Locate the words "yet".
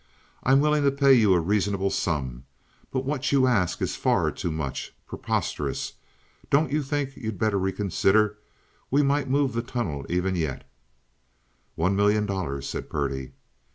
10.35-10.67